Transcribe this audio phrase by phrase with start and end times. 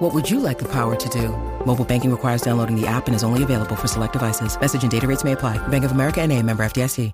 [0.00, 1.28] What would you like the power to do?
[1.66, 4.58] Mobile banking requires downloading the app and is only available for select devices.
[4.58, 5.58] Message and data rates may apply.
[5.68, 7.12] Bank of America and a member FDIC.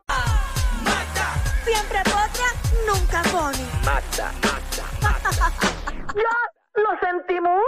[1.65, 2.47] Siempre potra,
[2.87, 3.59] nunca pone.
[6.77, 7.61] ¡Lo sentimos!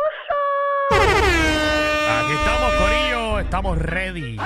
[0.92, 4.36] Aquí estamos, Corillo, estamos ready.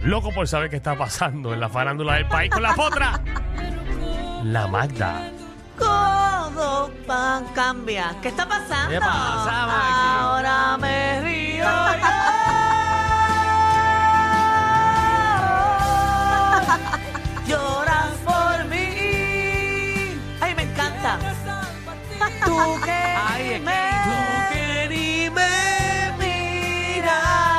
[0.00, 3.20] Loco por saber qué está pasando en la farándula del país con la potra.
[4.42, 5.30] La Magda.
[5.78, 6.11] Todo
[7.12, 8.16] pan cambia.
[8.22, 8.90] ¿Qué está pasando?
[8.90, 10.06] ¿Qué pasa, Maxi?
[10.18, 11.64] Ahora me río
[12.02, 12.16] yo.
[17.48, 18.88] Lloras por mí.
[20.40, 21.10] Ay, me encanta.
[22.46, 24.16] Tú que Ay, es que me, tú
[24.52, 25.52] que ni me
[26.96, 27.52] mirabas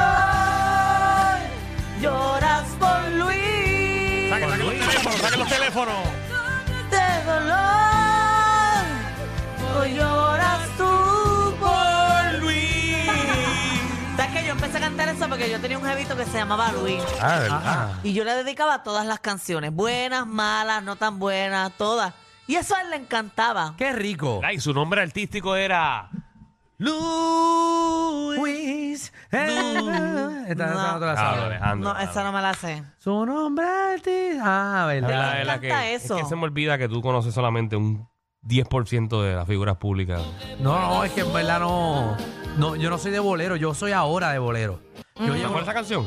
[0.00, 1.40] hoy.
[2.00, 4.30] Lloras por Luis.
[4.30, 6.11] Saquen saquen los teléfonos, saquen los teléfonos.
[15.22, 17.02] Eso porque yo tenía un jevito que se llamaba Luis?
[17.20, 17.90] Ah, ¿verdad?
[18.02, 22.12] Y yo le dedicaba todas las canciones, buenas, malas, no tan buenas, todas.
[22.48, 23.74] Y eso a él le encantaba.
[23.76, 24.40] ¡Qué rico!
[24.44, 26.10] Ay, su nombre artístico era
[26.78, 27.02] Luis.
[29.30, 30.72] Eh, Esta No.
[30.72, 31.44] esa no te la Ah.
[31.46, 31.94] Alejandro.
[31.94, 32.82] No, esa no me la sé.
[32.98, 34.42] Su nombre artista.
[34.44, 35.18] Ah, Es verdad.
[35.18, 36.16] la- me es la que, encanta es eso.
[36.16, 38.08] que se me olvida que tú conoces solamente un
[38.42, 40.20] 10% de las figuras públicas.
[40.58, 42.16] No, no, es que en verdad no,
[42.58, 42.74] no.
[42.76, 44.80] Yo no soy de bolero, yo soy ahora de bolero.
[45.16, 46.06] Yo ¿Te llevo- acuerdas esa canción?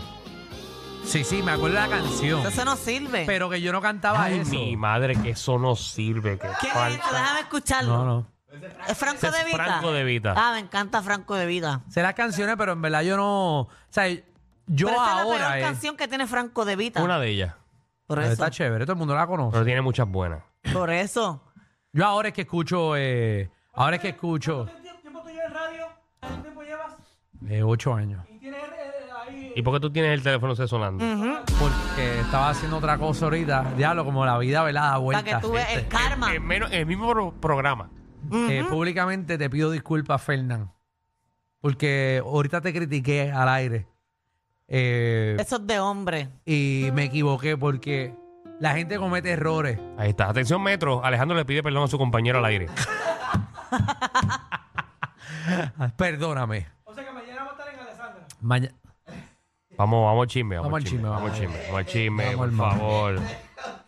[1.03, 2.45] Sí, sí, me acuerdo de la canción.
[2.47, 3.25] Eso no sirve.
[3.27, 4.49] Pero que yo no cantaba Ay, eso.
[4.49, 6.39] mi madre, que eso no sirve.
[6.39, 7.05] Que ¿Quién es falta.
[7.05, 7.15] ese?
[7.15, 7.97] Déjame escucharlo.
[7.97, 8.27] No, no.
[8.87, 9.57] ¿Es Franco Ese es de Vita?
[9.63, 10.33] Franco de Vita.
[10.35, 11.81] Ah, me encanta Franco de Vita.
[11.89, 13.59] Sé las canciones, pero en verdad yo no.
[13.61, 14.23] O sea, yo
[14.87, 15.47] Pero esa es la ahora.
[15.49, 17.03] peor eh, canción que tiene Franco de Vita.
[17.03, 17.53] Una de ellas.
[18.07, 18.33] Por pero eso.
[18.33, 19.51] está chévere, todo el mundo la conoce.
[19.53, 20.41] Pero tiene muchas buenas.
[20.73, 21.43] Por eso.
[21.93, 22.95] Yo ahora es que escucho.
[22.97, 24.65] Eh, ahora es que escucho.
[25.01, 25.85] tiempo tú llevas en radio?
[26.19, 26.95] ¿Cuánto tiempo llevas?
[27.47, 28.25] Eh, ocho años.
[28.29, 28.84] Y tienes ahí...
[29.57, 31.03] ¿Y por qué tú tienes el teléfono ese sonando?
[31.59, 33.73] Porque estaba haciendo otra cosa ahorita.
[33.77, 34.99] Diablo, como la vida, ¿verdad?
[34.99, 36.33] Da Para que tú veas el karma.
[36.35, 37.89] En, menos, en el mismo pro- programa.
[38.49, 40.71] Eh, públicamente te pido disculpas, Fernán.
[41.61, 43.87] Porque ahorita te critiqué al aire.
[44.67, 46.29] Eh, Eso es de hombre.
[46.45, 48.13] y me equivoqué porque
[48.59, 49.79] la gente comete errores.
[49.97, 50.27] Ahí está.
[50.27, 51.03] Atención, Metro.
[51.05, 52.67] Alejandro le pide perdón a su compañero al aire.
[55.97, 56.67] Perdóname.
[56.83, 58.27] O sea que mañana va a estar en Alessandra.
[59.77, 60.55] Vamos, vamos al chisme.
[60.57, 61.09] Vamos, Vamos al al chisme.
[61.09, 61.57] Vamos al chisme.
[61.65, 62.79] Vamos al chisme, Vamos por al mambo.
[62.79, 63.19] favor.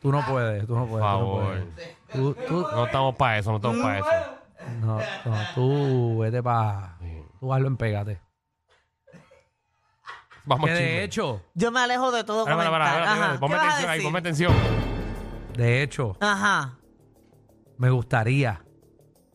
[0.01, 1.05] Tú no puedes, tú no puedes.
[1.07, 1.45] Por tú no favor.
[1.45, 1.97] puedes.
[2.11, 4.07] Tú, tú- No estamos para eso, no estamos para eso.
[4.81, 6.97] no, no, tú vete para.
[7.39, 8.19] Tú hazlo en pégate.
[10.45, 10.91] Vamos Que al chisme.
[10.93, 13.13] de hecho, Yo me alejo de todo Espera, espera, espera, comentario.
[13.13, 13.39] espera, Ajá.
[13.39, 14.07] Ponme ¿Qué vas a atención ahí, decir?
[14.07, 14.53] ponme atención.
[15.57, 16.73] de hecho, Ajá.
[17.77, 18.61] me gustaría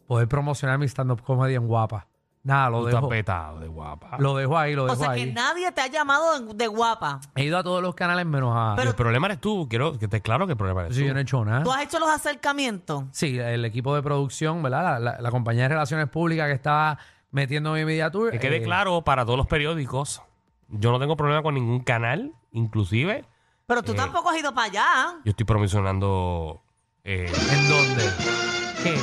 [0.07, 2.07] poder promocionar mi stand-up comedy en guapa.
[2.45, 3.09] Nada, lo Tú estás dejo.
[3.09, 4.17] petado de guapa.
[4.19, 5.27] Lo dejo ahí, lo O dejo sea ahí.
[5.27, 7.21] que nadie te ha llamado de, guapa.
[7.37, 8.75] He ido a todos los canales menos a.
[8.77, 9.69] Pero- el problema eres tú.
[9.71, 11.07] Quiero que esté claro que el problema eres Sí, tú.
[11.09, 11.63] yo no he hecho nada.
[11.63, 13.05] ¿Tú has hecho los acercamientos?
[13.13, 14.83] Sí, el equipo de producción, ¿verdad?
[14.83, 16.99] La, la- la compañía de relaciones públicas que estaba
[17.31, 18.33] metiendo mi media tour.
[18.33, 20.21] Que quede eh, claro para todos los periódicos.
[20.69, 23.25] Yo no tengo problema con ningún canal, inclusive.
[23.67, 23.95] Pero tú Eh.
[23.95, 25.15] tampoco has ido para allá.
[25.25, 26.61] Yo estoy promocionando.
[27.05, 28.62] eh, ¿En dónde?
[28.83, 28.97] ¿Qué?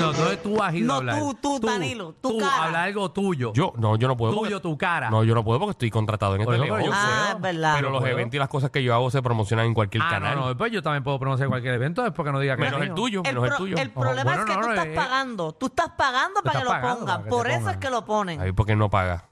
[0.00, 1.18] No, ¿dónde tú has ido No, a hablar?
[1.18, 2.64] tú, tú, Danilo, tu cara.
[2.64, 3.52] habla algo tuyo.
[3.54, 4.32] yo, no, yo no puedo.
[4.34, 5.08] tuyo, porque- tu cara.
[5.08, 7.06] No, yo no puedo porque estoy contratado en este Bueno, pero yo negocio.
[7.08, 7.22] puedo.
[7.24, 7.74] Ah, es verdad.
[7.76, 8.12] Pero los puedo.
[8.12, 10.34] eventos y las cosas que yo hago se promocionan en cualquier ah, canal.
[10.34, 12.82] no, no, después yo también puedo pronunciar cualquier evento después que no diga que menos
[12.82, 13.76] es el tuyo, El, menos el pro- tuyo.
[13.78, 15.52] el problema bueno, es que no, tú no, estás eh, pagando.
[15.52, 17.06] Tú estás pagando para estás que lo pagando pongan.
[17.06, 17.74] para que te Por eso pongan.
[17.74, 18.40] es que lo ponen.
[18.40, 19.24] Ahí porque no paga.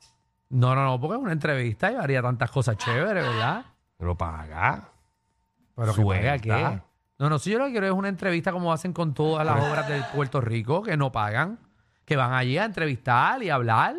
[0.48, 3.64] No, no, no, porque es una entrevista y haría tantas cosas chéveres, ¿verdad?
[3.98, 4.88] Pero paga.
[5.74, 6.70] Pero que pague a Suelta.
[6.70, 6.82] qué.
[7.22, 9.62] No, no, si yo lo que quiero es una entrevista como hacen con todas las
[9.62, 11.60] obras de Puerto Rico, que no pagan,
[12.04, 13.94] que van allí a entrevistar y a hablar.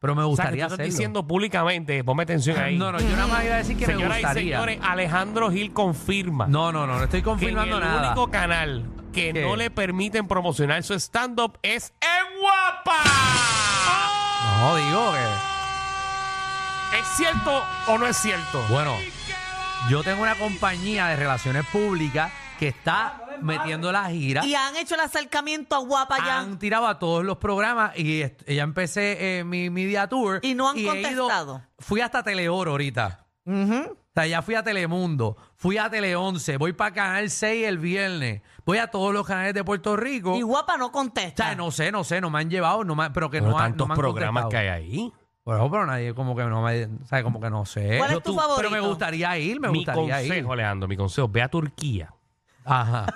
[0.00, 0.90] Pero me O sea, que tú gustaría estás hacerlo.
[0.92, 2.76] diciendo públicamente, ponme atención ahí.
[2.76, 4.56] No, no, yo nada más iba a decir que me Señoras y gustaría.
[4.56, 8.08] señores, Alejandro Gil confirma No, no, no, no estoy que confirmando en el nada.
[8.08, 9.42] único canal que ¿Qué?
[9.42, 12.98] no le permiten promocionar su stand-up es en Guapa.
[14.60, 16.98] No, digo que.
[16.98, 18.62] ¿Es cierto o no es cierto?
[18.68, 18.94] Bueno,
[19.88, 24.44] yo tengo una compañía de relaciones públicas que está metiendo la gira.
[24.44, 26.38] Y han hecho el acercamiento a Guapa ya.
[26.40, 30.40] Han tirado a todos los programas y est- ya empecé eh, mi media tour.
[30.42, 31.62] Y no han he ido- contestado.
[31.78, 33.26] fui hasta Teleoro ahorita.
[33.46, 33.96] Ujú.
[34.14, 38.42] sea, ya fui a Telemundo, fui a Tele 11, voy para Canal 6 el viernes,
[38.64, 40.36] voy a todos los canales de Puerto Rico.
[40.36, 41.46] Y guapa no O contesta.
[41.46, 43.58] sea, no sé, no sé, no me han llevado, no me, pero que Pero no,
[43.58, 44.72] han- tantos no me han programas que contestado.
[44.76, 45.12] hay ahí.
[45.44, 47.98] Bueno, pero nadie como que no me, o sea, como que no sé.
[47.98, 48.88] ¿Cuál es Yo tu tú- Pero me favorito?
[48.88, 50.52] gustaría ir, me mi gustaría consejo, ir.
[50.52, 52.14] Alejandro, mi consejo, ve a Turquía
[52.64, 53.06] Ajá.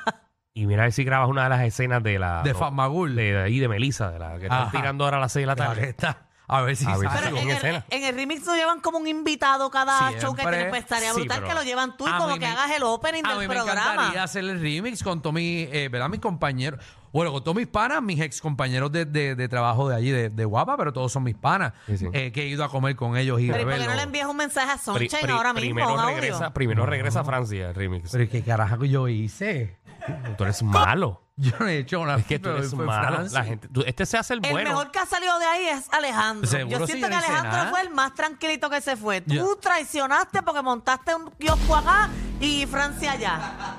[0.55, 2.43] y mira a ver si grabas una de las escenas de la...
[2.43, 3.15] De Fatmagul.
[3.17, 4.71] De, de ahí, de Melissa, de la que están Ajá.
[4.71, 5.91] tirando ahora a las 6 de la Claro que tarde.
[5.91, 6.28] está.
[6.51, 7.27] A ver si A ver si sale.
[7.27, 7.85] Pero en en el, escena.
[7.91, 10.57] en el remix lo llevan como un invitado cada show que Siempre.
[10.57, 10.71] tiene.
[10.71, 12.53] Pues estaría Sí, brutal pero que lo llevan tú y a como mí que me-
[12.53, 13.93] hagas el opening A del mí me programa.
[13.93, 16.09] encantaría hacer el remix con todos mis, eh, ¿verdad?
[16.09, 16.83] mis compañeros.
[17.13, 20.29] Bueno, con todos mis panas, mis ex compañeros de, de- de trabajo de allí, de,
[20.31, 21.73] de Guapa, pero todos son mis panas.
[21.87, 22.07] Sí, sí.
[22.13, 23.91] eh, que he ido a comer con ellos y Pero ¿y por qué beberlo.
[23.93, 25.67] no le envías un mensaje a Pri- Sunshine pri- ahora mismo?
[25.69, 26.17] primero, un audio?
[26.21, 28.11] regresa, primero regresa a Francia el remix.
[28.13, 29.77] Pero ¿qué carajo yo hice?
[30.37, 31.23] Tú eres malo.
[31.41, 33.23] Yo no he hecho una Es que tú eres malo.
[33.31, 34.71] La gente, tú- este se hace el El bueno.
[34.71, 36.51] mejor que ha salido de ahí es Alejandro.
[36.51, 37.71] Seguro yo siento yo que no hice Alejandro nada.
[37.71, 39.21] fue el más tranquilito que se fue.
[39.21, 42.09] Tú Yo- traicionaste porque montaste un kiosco acá
[42.41, 43.77] y Francia allá.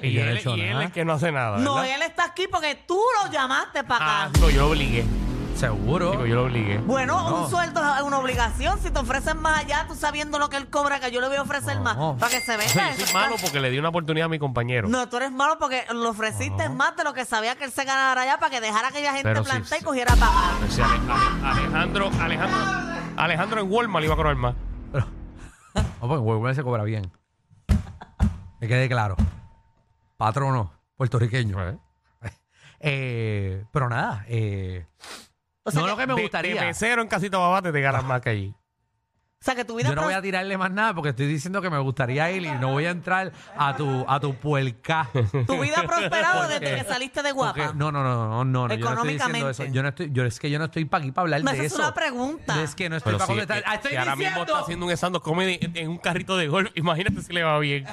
[0.00, 0.84] Y Yo no he él, hecho y él nada.
[0.84, 1.58] es que no hace nada.
[1.58, 1.96] No, ¿verdad?
[1.96, 4.38] él está aquí porque tú lo llamaste para Ah, acá.
[4.40, 5.04] no, yo lo obligué.
[5.56, 6.10] Seguro.
[6.12, 6.78] Digo, yo lo obligué.
[6.78, 7.42] Bueno, No.
[7.44, 8.78] un sueldo es una obligación.
[8.80, 11.36] Si te ofrecen más allá, tú sabiendo lo que él cobra, que yo le voy
[11.36, 11.82] a ofrecer No.
[11.82, 11.96] más.
[12.18, 12.66] Para que se vea.
[12.96, 14.88] yo soy malo porque le di una oportunidad a mi compañero.
[14.88, 17.84] No, tú eres malo porque le ofreciste más de lo que sabía que él se
[17.84, 19.82] ganara allá para que dejara a aquella gente Pero sí, plantar sí.
[19.82, 20.56] y cogiera para acá.
[20.66, 22.58] O sea, Ale- Ale- Alejandro, Alejandro,
[23.16, 24.54] Alejandro en Walmart le iba a cobrar más.
[25.74, 27.10] No, porque Walmart se cobra bien.
[28.60, 29.16] Que quede claro.
[30.16, 31.68] Patrono puertorriqueño.
[31.68, 31.78] ¿Eh?
[32.84, 34.86] Eh, pero nada, eh,
[35.64, 36.54] O sea, no que, lo que me De- gustaría.
[36.60, 38.48] De, mesero en Casita Babate te ganas más que allí.
[38.54, 41.60] o sea, que tu vida Yo no voy a tirarle más nada porque estoy diciendo
[41.62, 45.08] que me gustaría ir y no voy a entrar a tu a tu puerca.
[45.46, 47.54] tu vida ha prosperado Porque- desde que saliste de guapa.
[47.66, 49.62] Porque- no, no, no, no, no, no, yo no estoy diciendo eso.
[49.64, 49.72] Económicamente.
[49.76, 51.58] Yo no estoy, yo es que yo no estoy para aquí para hablar Me de
[51.58, 51.82] haces eso.
[51.82, 52.62] una pregunta.
[52.62, 53.58] Es que no estoy para si, contestar.
[53.58, 54.52] eh, Ah, estoy si ahora mismo diciendo.
[54.52, 57.58] está haciendo un stand-up comedy en, en un carrito de golf, imagínate si le va
[57.60, 57.84] bien.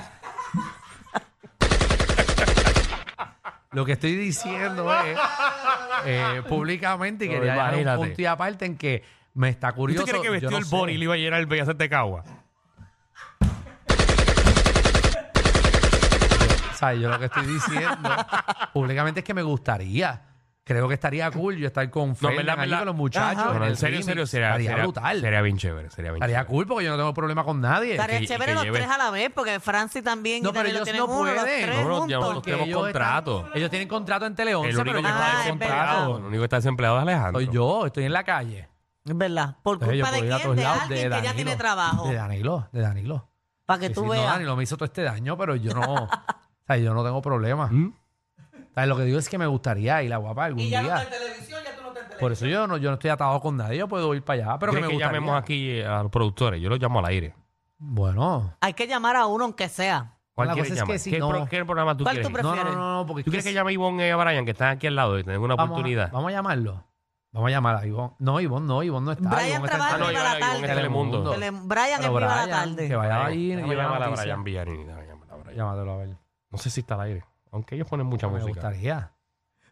[3.72, 5.16] Lo que estoy diciendo es
[6.06, 7.98] eh, públicamente y No, quería dejar un imagínate.
[8.08, 9.04] punto y aparte en que
[9.34, 10.04] me está curioso.
[10.04, 10.76] ¿Usted cree que yo vestió no el sé.
[10.76, 12.24] body y le iba a llenar el Bellas de Cagua?
[16.72, 18.10] O sea, yo lo que estoy diciendo
[18.74, 20.22] públicamente es que me gustaría.
[20.70, 22.78] Creo que estaría cool yo estar con No, Fernan verdad, allí verdad.
[22.82, 23.44] con los muchachos.
[23.44, 24.06] No, no, el en serio, en remix.
[24.06, 25.20] serio, sería, Estaría sería- brutal.
[25.22, 26.48] Sería bien chévere, sería bien Estaría chévere.
[26.52, 27.94] cool porque yo no tengo problema con nadie.
[27.94, 30.54] Estaría que- chévere que los lleve- tres a la vez, porque Franci también No, y
[30.54, 31.62] pero Danilo ellos tienen no uno, los pueden.
[31.66, 32.20] tres No, pero ya juntos.
[32.20, 33.38] nosotros tenemos ellos contrato.
[33.40, 35.32] están- ellos tienen contrato en Tele 11, El único pero que yo no Ah, está
[35.32, 37.42] es desempleado, el único que está desempleado es Alejandro.
[37.42, 38.70] Soy yo, estoy en la calle.
[39.06, 39.56] Es verdad.
[39.64, 40.44] ¿Por Entonces, yo culpa de puedo ir a quién?
[40.44, 41.34] todos De lados, alguien que ya Danilo.
[41.34, 42.08] tiene trabajo.
[42.08, 43.30] De Danilo, de Danilo.
[43.66, 44.26] Para que Sí, tú sí, no, veas.
[44.34, 46.10] Danilo me hizo todo este daño, pero yo no, o
[46.68, 47.68] sea, yo no tengo problema.
[47.72, 47.94] ¿Mm?
[48.76, 51.02] Lo que digo es que me gustaría ir a Guapa algún Y ya no día.
[51.04, 52.20] está en televisión, ya tú no estás en televisión.
[52.20, 54.60] Por eso yo no, yo no estoy atado con nadie, yo puedo ir para allá,
[54.60, 55.20] pero que ¿Quieres me que gustaría.
[55.20, 56.62] llamemos aquí a los productores?
[56.62, 57.36] Yo los llamo al aire.
[57.78, 60.16] Bueno, Hay que llamar a uno aunque sea.
[60.34, 60.94] ¿Cuál La quieres cosa es llamar?
[60.96, 62.32] que si ¿Qué, no- pro- qué programa tú ¿Cuál quieres?
[62.32, 62.44] tú ir?
[62.44, 64.46] no, no, no, no, porque ¿Tú es quieres que llame a Ivonne y a Brian,
[64.46, 66.12] que están aquí al lado y tengan una vamos, oportunidad?
[66.12, 66.84] Vamos a llamarlo.
[67.32, 68.14] Vamos a llamar a Ivonne.
[68.20, 69.30] No, Ivonne no, Ivonne no está.
[69.30, 70.68] Brian Ivonne está en trabaja Ah, no, Viva la Ivonne- Ivonne tarde.
[70.72, 71.32] es Telemundo.
[71.32, 72.88] Tele- Brian en Pero Viva la Brian, tarde.
[72.88, 74.24] que vaya ahí y Déjame lleve la llamar a noticia.
[74.24, 74.84] Brian Villarini.
[74.86, 75.58] déjame llamar a Brian.
[75.58, 76.18] Llámatelo a ver.
[76.52, 77.24] No sé si está al aire.
[77.52, 78.50] Aunque ellos ponen mucha Me música.
[78.54, 79.12] gustaría.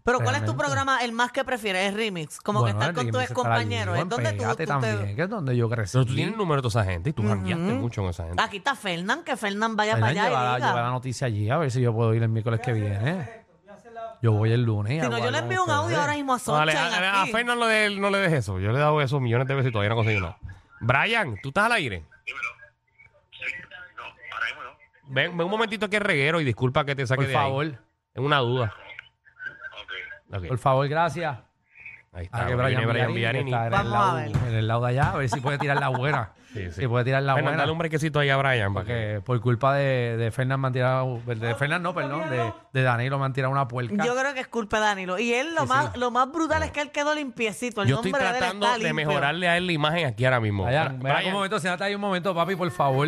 [0.03, 0.63] Pero ¿cuál es tu Realmente.
[0.65, 1.89] programa el más que prefieres?
[1.89, 2.39] ¿Es remix?
[2.39, 3.93] Como Bueno, que estar con el tus remix compañeros.
[3.93, 5.91] allí, ¿Es donde tú, Pégate tú te- también, que es donde yo crecí.
[5.93, 8.25] Pero tú tienes el número de toda esa gente y tú jangueaste mucho con esa
[8.25, 8.41] gente.
[8.41, 10.67] Aquí está Fernán, que Fernán vaya Fernan, para allá lleva, y la- diga.
[10.69, 13.45] lleva la noticia allí, a ver si yo puedo ir el miércoles que viene.
[14.21, 15.03] Yo voy el lunes.
[15.03, 17.31] Si no, yo le envío un audio ahora mismo a No, ale- Sunshine a aquí.
[17.33, 18.59] Fernan no le, no le dejes eso.
[18.59, 20.37] Yo le he dado eso millones de veces y todavía no conseguí nada.
[20.79, 22.03] Brian, ¿tú estás al aire?
[25.07, 27.43] Ven, ven un momentito aquí reguero y disculpa que te saque Por de ahí.
[27.43, 28.73] favor, Es una duda.
[30.33, 30.47] Ok.
[30.47, 31.37] por favor, gracias.
[32.17, 32.47] Ahí A está.
[32.47, 34.31] que Brian, Brian Villarini, que está en el, Vamos a lado, ver.
[34.49, 36.31] en el lado de allá, a ver si puede tirar la buena.
[36.47, 36.81] Sí, sí.
[36.81, 37.57] Si puede tirar la Fernan, buena.
[37.61, 38.73] dale un brequecito ahí a Brian.
[38.73, 41.19] para que- Porque por culpa de, de Fernan me han tirado.
[41.25, 42.27] De Fernan no, perdón.
[42.31, 44.03] De, de Danilo me han tirado una puerca.
[44.03, 45.19] Yo creo que es culpa de Danilo.
[45.19, 45.99] Y él lo, Sí, más, sí.
[45.99, 47.83] lo más brutal es que él quedó limpiecito.
[47.83, 49.07] El Yo estoy nombre de él tratando está de limpio.
[49.07, 50.63] mejorarle a él la imagen aquí ahora mismo.
[50.65, 53.07] Brian, un momento, siéntate ahí un momento, papi, por favor.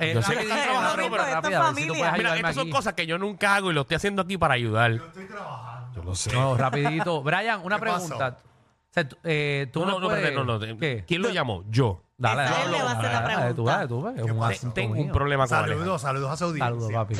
[0.00, 1.24] Eh, Yo sé que estás trabajando, pero
[1.72, 2.70] Mira, ayudarme estas son aquí.
[2.70, 5.00] cosas que yo nunca hago y lo estoy haciendo aquí para ayudar.
[6.02, 6.32] Yo lo sé.
[6.32, 7.22] No, rapidito.
[7.22, 8.38] Brian, una pregunta.
[8.38, 10.22] O sea, tú, eh, tú No, no, no, puedes...
[10.24, 10.78] espérate, no, no.
[10.78, 11.04] ¿Qué?
[11.06, 11.64] ¿Quién lo llamó?
[11.68, 12.02] Yo.
[12.18, 13.72] Dale, Esa dale, él le va a hacer dale, la dale, tú, pregunta.
[13.76, 15.12] dale, tú, ves, es un asunto Tengo un mío.
[15.12, 15.78] problema con Alejandro.
[15.78, 16.58] Saludos, saludos a Saudí.
[16.60, 17.14] Saludos, papi.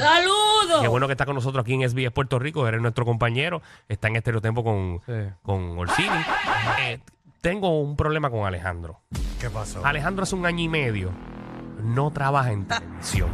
[0.80, 2.68] Qué bueno que está con nosotros aquí en SBS Puerto Rico.
[2.68, 3.62] Eres nuestro compañero.
[3.88, 5.12] Está en Estereotempo con, Sí.
[5.42, 6.08] con Orsini.
[6.82, 7.00] Eh,
[7.40, 9.00] tengo un problema con Alejandro.
[9.40, 9.84] ¿Qué pasó?
[9.84, 11.10] Alejandro hace un año y medio
[11.82, 13.30] no trabaja en televisión.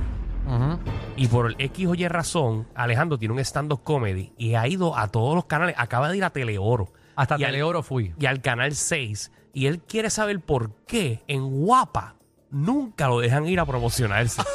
[1.16, 5.08] Y por X o Y razón, Alejandro tiene un stand-up comedy y ha ido a
[5.08, 5.74] todos los canales.
[5.78, 6.92] Acaba de ir a Teleoro.
[7.16, 8.14] Hasta y al- Teleoro fui.
[8.18, 9.32] y al canal 6.
[9.52, 12.14] Y él quiere saber por qué en Guapa
[12.50, 14.42] nunca lo dejan ir a promocionarse.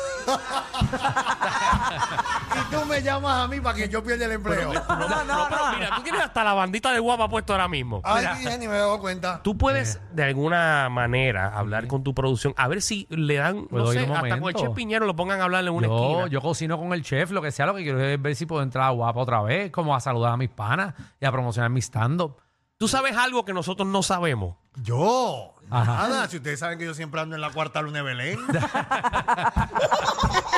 [2.56, 4.72] Y tú me llamas a mí para que yo pierda el empleo.
[4.74, 5.74] No, no, No, pero no.
[5.76, 8.02] mira, tú tienes hasta la bandita de guapa puesto ahora mismo.
[8.04, 9.42] Ay, dije, ni me he dado cuenta.
[9.42, 13.68] Tú puedes de alguna manera hablar con tu producción, a ver si le dan, no
[13.70, 14.60] ¿Puedo sé, un hasta con el momento?
[14.60, 16.28] chef Piñero lo pongan a hablar en una Yo, esquina.
[16.28, 18.62] yo cocino con el chef, lo que sea, lo que quiero es ver si puedo
[18.62, 21.82] entrar a guapa otra vez, como a saludar a mis panas y a promocionar mi
[21.82, 22.38] stand-up.
[22.78, 24.56] Tú sabes algo que nosotros no sabemos.
[24.82, 25.54] Yo.
[25.70, 26.08] Ajá.
[26.10, 28.40] Nada, si ustedes saben que yo siempre ando en la cuarta luna de Belén.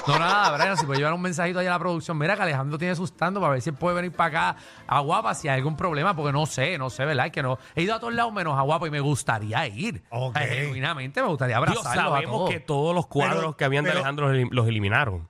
[0.07, 2.15] No, nada, Brian, si puede llevar un mensajito ahí a la producción.
[2.19, 4.99] Mira que Alejandro tiene su stand para ver si él puede venir para acá a
[4.99, 7.25] Guapa si hay algún problema, porque no sé, no sé, ¿verdad?
[7.25, 7.57] Es que no.
[7.75, 10.03] He ido a todos lados menos a Guapa y me gustaría ir.
[10.11, 10.37] Ok.
[10.37, 12.49] Genuinamente me gustaría Dios, abrazarlos a sabemos todos.
[12.51, 15.27] que todos los cuadros Pero- que habían de pero- Alejandro los elim- los eliminaron.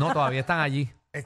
[0.00, 0.90] No, todavía están allí.
[1.12, 1.22] Eh,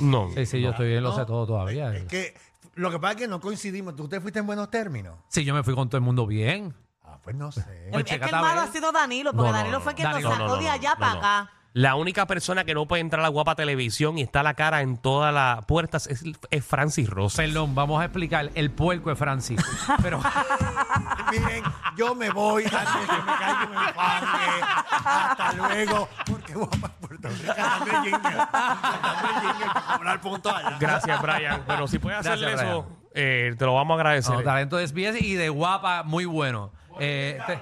[0.00, 0.30] No.
[0.34, 1.92] Sí, sí, yo estoy bien, lo sé todo todavía.
[1.96, 2.34] es que
[2.78, 3.96] lo que pasa es que no coincidimos.
[3.96, 5.16] ¿Tú te fuiste en buenos términos?
[5.28, 6.74] Sí, yo me fui con todo el mundo bien.
[7.04, 7.90] Ah, pues no sé.
[7.92, 9.94] Oye, Es que el a malo ha sido Danilo, porque No, no, Danilo no, fue
[9.94, 11.18] quien Danilo, nos no, sacó no, de no, allá no, para no.
[11.18, 11.50] acá.
[11.74, 14.80] La única persona que no puede entrar a la guapa televisión y está la cara
[14.80, 17.42] en todas las puertas es, es Francis Rosa.
[17.42, 18.50] Perdón, vamos a explicar.
[18.54, 19.60] El puerco es Francis.
[20.02, 20.20] Pero
[21.30, 21.62] Miren,
[21.96, 24.62] yo me voy antes de que me caiga un enfangue.
[25.04, 26.08] Hasta luego.
[26.26, 26.97] Porque guapa Puerto
[27.28, 27.54] Rico.
[27.54, 28.20] Cantando el jingle.
[28.20, 30.76] Cantando el jingle para cobrar puntos allá.
[30.80, 31.62] Gracias, Brian.
[31.66, 34.34] Bueno, si puedes hacerle Gracias, eso, eh, te lo vamos a agradecer.
[34.34, 36.72] no, talento de SBS y de guapa, muy bueno.
[37.00, 37.60] Eh, te-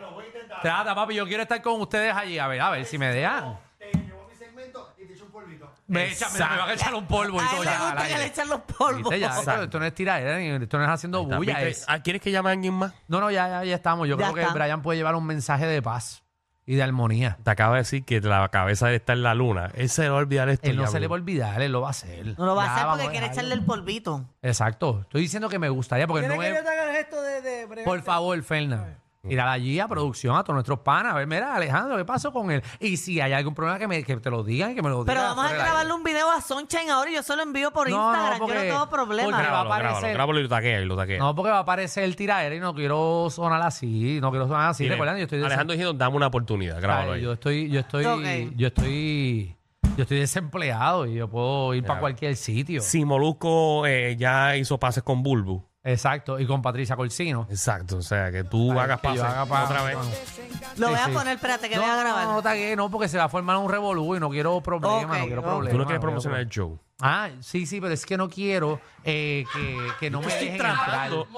[0.63, 2.39] trata, papi, yo quiero estar con ustedes allí.
[2.39, 3.59] A ver, a ver si me dejan.
[3.79, 5.71] Te llevo mi segmento y te echo un polvito.
[5.87, 7.77] Me, echa- me, me van a echar un polvo y A todo él le ya.
[7.77, 8.19] al gusta que aire.
[8.19, 8.97] le echen los polvos.
[9.03, 11.39] Viste, ya, esto, esto no es tiradera, ni- esto no es haciendo bulla.
[11.39, 11.69] ¿Viste?
[11.69, 12.93] es- Ah, ¿Quieres que llame a alguien más?
[13.09, 14.09] no, no, ya, ya, ya estamos.
[14.09, 14.55] Yo Ya creo que está.
[14.55, 16.23] Brian puede llevar un mensaje de paz
[16.67, 17.39] y de armonía.
[17.45, 19.71] Te acaba de decir que la cabeza está en la luna.
[19.75, 20.69] Él se le va a olvidar esto.
[20.69, 22.37] Él no ya se le va a olvidar, él lo va a hacer.
[22.39, 23.41] No lo va Ya, a hacer vamos porque quiere dejarlo.
[23.49, 24.25] echarle el polvito.
[24.43, 25.01] Exacto.
[25.03, 26.57] Estoy diciendo que me gustaría porque ¿Quieres no que es...
[26.57, 27.85] yo te haga el gesto de, de bregar?
[27.85, 28.99] Por favor, Fernan.
[29.29, 31.13] Ir allí a producción, a todos nuestros panas.
[31.15, 32.63] A ver, mira, Alejandro, ¿qué pasó con él?
[32.81, 35.05] Y si hay algún problema, que, me, que te lo digan y que me lo
[35.05, 35.07] digan.
[35.07, 37.71] Pero vamos a fuera grabarle un video a Sunshine ahora y yo se lo envío
[37.73, 38.39] por No, no, Instagram.
[38.39, 39.25] porque- yo no tengo problema.
[39.31, 41.19] porque va a Grábalo, grábalo, aparecer- grábalo y lo taquea y lo taquea.
[41.19, 44.19] No, porque va a aparecer el tiraera y no quiero sonar así.
[44.21, 44.85] No quiero sonar así.
[44.85, 46.81] Dile, Recuerden, yo estoy Alejandro diciendo, dame una oportunidad.
[46.81, 47.25] Grábalo Ay, ahí.
[47.25, 48.53] Yo estoy, yo estoy, Ok.
[48.57, 49.57] yo estoy,
[49.97, 52.81] yo estoy desempleado y yo puedo ir para cualquier sitio.
[52.83, 55.63] Si Molusco eh, ya hizo pases con Bulbu.
[55.87, 56.39] Exacto.
[56.41, 57.47] Y con Patricia Corsino.
[57.49, 57.99] Exacto.
[57.99, 59.97] O sea, que tú Ay, hagas que yo pases haga pa- otra vez.
[59.97, 61.13] Lo Sí, voy a sí.
[61.13, 62.25] poner, espérate, que no, voy a grabar.
[62.25, 65.05] No, no, tagué, no, porque se va a formar un revolú y no quiero problemas,
[65.05, 65.47] Ok, no quiero ok.
[65.47, 65.73] problemas.
[65.73, 66.79] Tú no quieres promocionar el show.
[67.01, 70.61] Ah, sí, sí, pero es que no quiero eh, que, que no me Estoy dejen
[70.67, 70.85] entrar.
[70.87, 71.29] tratando.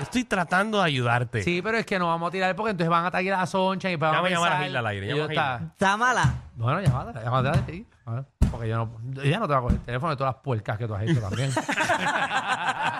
[0.00, 1.42] Estoy tratando de ayudarte.
[1.42, 3.88] Sí, pero es que no vamos a tirar porque entonces van a taguear a Soncha
[3.88, 5.28] y después Llama van a llamar a pensar- Gilda al aire, y llama yo a
[5.28, 5.54] Gilda.
[5.56, 6.34] está- Está mala.
[6.56, 7.86] Bueno, llámala, llámala, sí.
[8.06, 10.42] A Porque yo no, ella no te va a coger el teléfono de todas las
[10.42, 11.52] puercas que tú has hecho también.